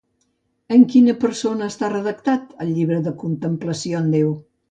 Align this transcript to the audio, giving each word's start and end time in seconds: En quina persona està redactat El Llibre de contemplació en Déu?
En 0.75 0.85
quina 0.93 1.13
persona 1.23 1.67
està 1.73 1.91
redactat 1.93 2.57
El 2.65 2.73
Llibre 2.77 2.99
de 3.09 3.15
contemplació 3.25 4.01
en 4.01 4.11
Déu? 4.19 4.35